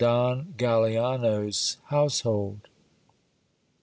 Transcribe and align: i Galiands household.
i 0.03 0.41
Galiands 0.57 1.77
household. 1.91 2.57